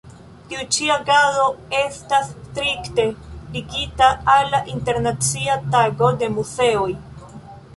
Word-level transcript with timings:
Tiu 0.51 0.61
ĉi 0.75 0.85
agado 0.93 1.43
estas 1.79 2.31
strikte 2.37 3.05
ligita 3.57 4.09
al 4.37 4.57
Internacia 4.77 5.59
Tago 5.77 6.11
de 6.23 6.33
Muzeoj. 6.39 6.91